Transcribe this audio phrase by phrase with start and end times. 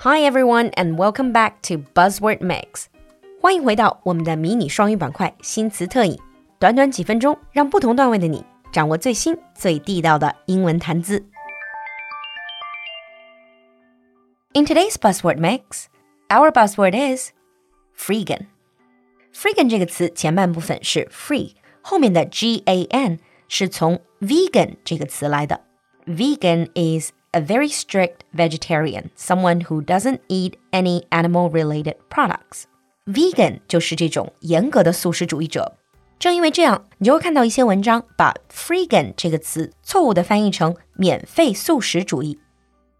[0.00, 2.86] Hi everyone and welcome back to Buzzword Mix。
[3.40, 6.18] 欢迎回到我们的迷你双语板块新词特饮。
[6.58, 11.24] 短短几分钟，让不同段位的你掌握最新最地道的英文谈资。
[14.54, 15.86] In today's Buzzword Mix,
[16.28, 17.32] our buzzword is
[17.96, 18.46] freegan.
[19.34, 25.60] Freegan 这个词前半部分是 free，后面的 g a n 是从 vegan 这个词来的。
[26.06, 32.64] Vegan is a very strict vegetarian, someone who doesn't eat any animal-related products.
[33.06, 35.76] Vegan 就是这种严格的素食主义者。
[36.18, 42.38] 正因为这样，你就会看到一些文章把 freegan 这个词错误的翻译成免费素食主义。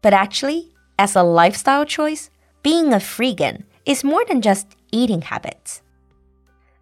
[0.00, 2.28] But actually, as a lifestyle choice,
[2.62, 5.80] being a freegan is more than just eating habits.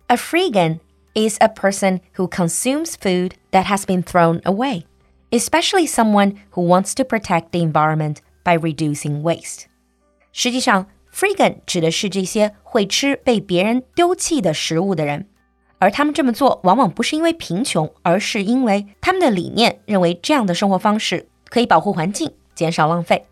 [0.06, 0.78] A freegan
[1.14, 4.84] is a person who consumes food that has been thrown away
[5.35, 9.65] especially someone who wants to protect the environment by reducing waste.
[10.31, 15.27] 实际上，freegan 指的是这些会吃被别人丢弃的食物的人，
[15.79, 23.25] 而他们这么做往往不是因为贫穷，而是因为他们的理念认为这样的生活方式可以保护环境，减少浪费。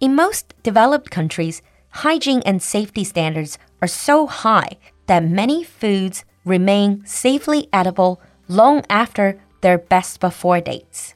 [0.00, 1.58] In most developed countries,
[1.92, 4.76] hygiene and safety standards are so high
[5.06, 11.14] that many foods remain safely edible long after their best before dates.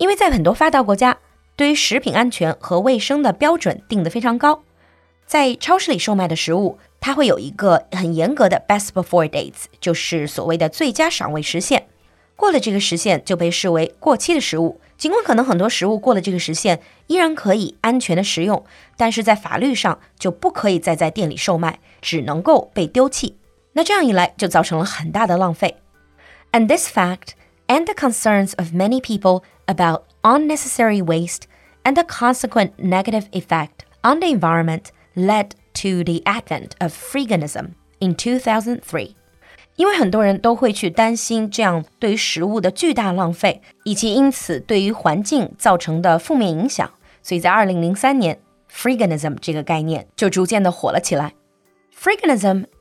[0.00, 1.18] 因为在很多发达国家，
[1.56, 4.62] 对于食品安全和卫生的标准定得非常高，
[5.26, 11.86] 在超市里售卖的食物，它会有一个很严格的 best before dates，就是所谓的最佳赏味时限。
[12.34, 14.80] 过了这个时限就被视为过期的食物。
[14.96, 18.64] 尽管可能很多食物过了这个时限依然可以安全的食用，
[18.96, 23.36] 但是在法律上就不可以再在店里售卖，只能够被丢弃。
[23.74, 25.76] 那这样一来就造成了很大的浪费。
[26.52, 27.32] And this fact
[27.70, 31.46] and the concerns of many people about unnecessary waste
[31.84, 38.16] and the consequent negative effect on the environment led to the advent of freeganism in
[38.16, 39.14] 2003.
[39.76, 46.90] 因为很多人都会去担心这样对于食物的巨大浪费，以及因此对于环境造成的负面影响，
[47.22, 48.36] 所以在2003年
[48.68, 49.36] ，freeganism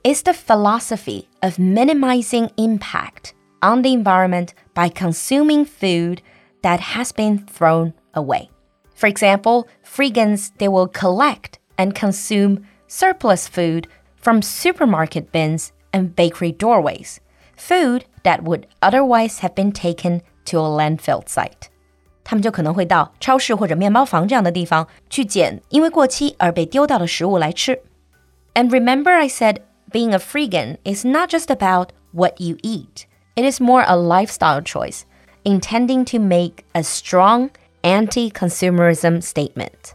[0.03, 6.21] is the philosophy of minimizing impact on the environment by consuming food
[6.61, 8.49] that has been thrown away.
[8.95, 13.87] For example, freegans they will collect and consume surplus food
[14.17, 17.19] from supermarket bins and bakery doorways,
[17.55, 21.69] food that would otherwise have been taken to a landfill site.
[22.23, 27.81] 他们就可能会到超市或者面包房这样的地方去捡因为过期而被丢掉的食物来吃。
[28.53, 33.08] And remember, I said being a freegan is not just about what you eat.
[33.38, 35.02] It is more a lifestyle choice,
[35.42, 37.50] intending to make a strong
[37.82, 39.94] anti-consumerism statement.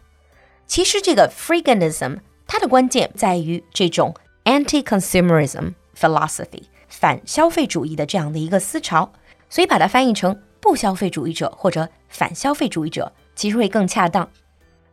[0.68, 4.14] 其实这个 freeganism 它的关键在于这种
[4.44, 9.12] anti-consumerism philosophy 反消费主义的这样的一个思潮，
[9.50, 14.30] 所以把它翻译成不消费主义者或者反消费主义者，其实会更恰当。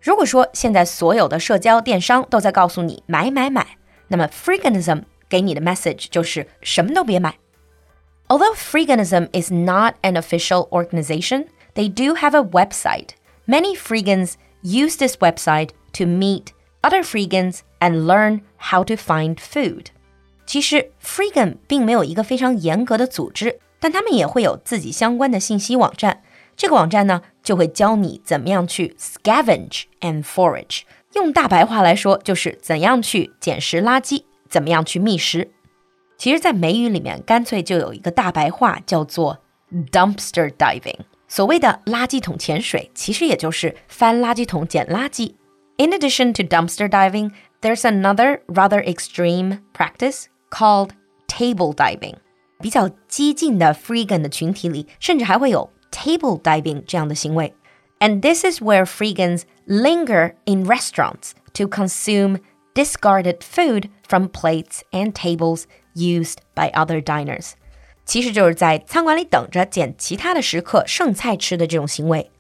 [0.00, 3.66] 如果说现在所有的社交电商都在告诉你买买买，
[4.09, 7.34] 那么 freeganism 给你的 message 就是什么都别买。
[8.31, 13.10] Although Freeganism is not an official organization, they do have a website.
[13.47, 16.47] Many Freegans use this website to meet
[16.82, 19.87] other Freegans and learn how to find food.
[20.44, 26.22] 其实 Freegan 并没有一个非常严格的组织，但他们也会有自己相关的信息网站。
[26.56, 30.82] 这个网站呢，就会教你怎么样去 scavenge and forage。
[31.14, 35.50] 用大白话来说，就是怎样去捡拾垃圾，怎么样去觅食。
[36.20, 39.38] 其实，在美语里面，干脆就有一个大白话叫做
[39.92, 41.00] dumpster diving。
[41.28, 45.34] 所谓的垃圾桶潜水，其实也就是翻垃圾桶捡垃圾。
[45.76, 50.91] In addition to dumpster diving, there's another rather extreme practice called
[51.26, 52.14] table diving。
[52.59, 57.53] 比较激进的 freegan 的群体里，甚至还会有 table diving 这样的行为。
[57.98, 62.38] And this is where freegans linger in restaurants to consume
[62.75, 65.64] discarded food from plates and tables
[65.94, 67.52] used by other diners。
[68.05, 72.31] 其实就是在餐馆里等着捡其他的食客剩菜吃的这种行为。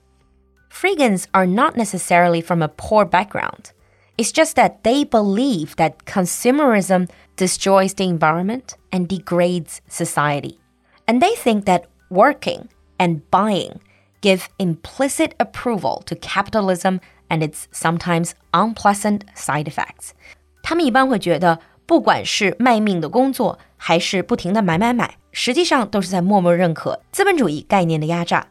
[0.70, 3.72] Freegans are not necessarily from a poor background.
[4.16, 10.58] It's just that they believe that consumerism destroys the environment and degrades society.
[11.06, 12.68] And they think that working
[12.98, 13.80] and buying
[14.20, 20.12] give implicit approval to capitalism and its sometimes unpleasant side effects.
[20.62, 28.48] 他们一般会觉得 不管是卖命的工作，还是不停的买买买，实际上都是在默默认可资本主义概念的压榨。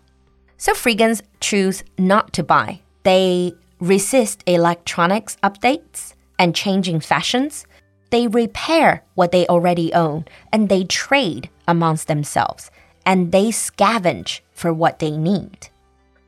[0.58, 2.78] So freegans choose not to buy.
[3.04, 7.64] They resist electronics updates and changing fashions.
[8.10, 12.68] They repair what they already own and they trade amongst themselves
[13.04, 15.70] and they scavenge for what they need.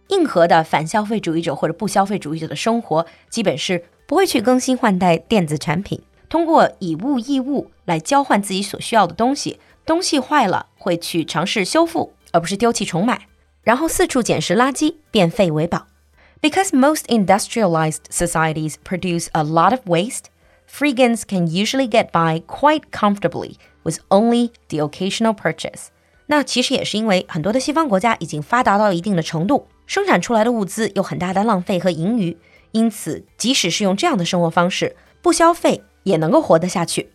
[0.10, 6.02] 硬核的反消费主义者或者不消费主义者的生活，基本是不会去更新换代电子产品，
[6.33, 9.61] 通过以物易物来交换自己所需要的东西。
[9.85, 13.27] 东西坏了会去尝试修复，而不是丢弃重买，
[13.63, 15.89] 然后四处捡拾垃圾，变废为宝。
[16.41, 20.31] Because most industrialized societies produce a lot of waste,
[20.67, 25.89] freegans can usually get by quite comfortably with only the occasional purchase.
[26.29, 32.39] 那其实也是因为很多的西方国家已经发达到一定的程度，生产出来的物资有很大的浪费和盈余，
[32.71, 37.11] 因此即使是用这样的生活方式，不消费也能够活得下去。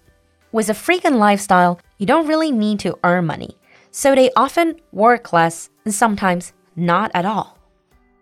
[0.51, 3.55] With a freegan lifestyle, you don't really need to earn money,
[3.91, 7.57] so they often work less and sometimes not at all.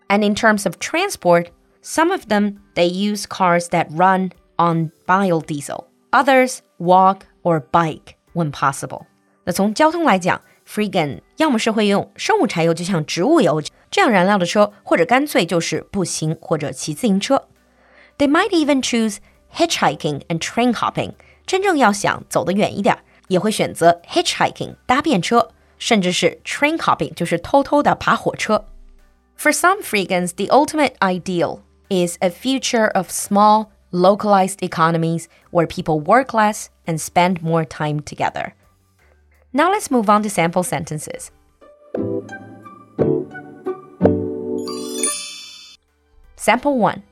[0.08, 1.48] And in terms of transport,
[1.82, 8.50] some of them they use cars that run on biodiesel, others walk or bike when
[8.50, 9.06] possible.
[9.44, 17.46] 那从交通来讲，Freegan 要么是会用生物柴油，就像植物油这样燃料的车，或者干脆就是步行或者骑自行车。
[18.18, 19.18] They might even choose
[19.55, 21.13] hitchhiking and train hopping
[21.45, 22.97] 真正要想走得远一点，
[23.27, 28.65] 也会选择 hitchhiking 搭便车，甚至是 train hopping 就是偷偷的爬火车。
[29.37, 36.33] For some freegans, the ultimate ideal is a future of small, localized economies where people work
[36.33, 38.53] less and spend more time together.
[39.51, 41.31] Now let's move on to sample sentences.
[46.37, 47.03] Sample 1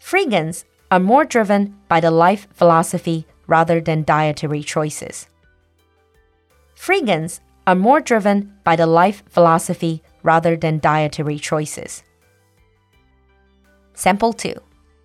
[0.00, 5.26] Freegans are more driven by the life philosophy rather than dietary choices.
[6.76, 12.02] Freegans are more driven by the life philosophy rather than dietary choices.
[13.94, 14.54] Sample 2.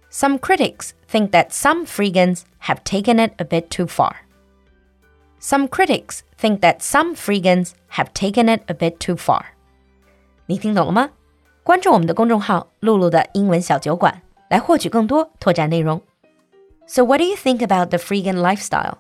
[0.09, 4.27] Some critics think that some freegans have taken it a bit too far.
[5.39, 9.45] Some critics think that some freegans have taken it a bit too far.
[10.45, 11.09] 你听懂了吗？
[11.63, 16.00] 关注我们的公众号“露露的英文小酒馆”， 来获取更多拓展内容。
[16.87, 18.98] so, what do you think about the freegan lifestyle?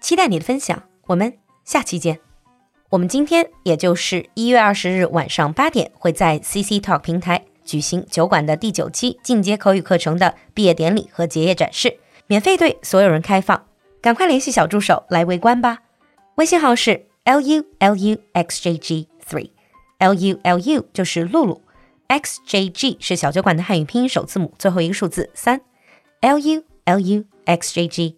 [0.00, 1.34] 期待你的分享，我们
[1.64, 2.18] 下期见。
[2.88, 13.66] 我们今天也就是一月二十日晚上八点，会在 CC Talk 平台举行酒馆的第九期进阶口语课程的毕业典礼和结业展示，免费对所有人开放。
[14.00, 15.80] 赶快联系小助手来围观吧。
[16.36, 21.60] 微信号是 l u l u x j g three，l u l u 就是露露
[22.10, 25.60] ，x j g 是小酒馆的汉语拼音首字母最后一个数字三
[26.20, 26.64] ，l u。
[26.90, 28.16] L U X J G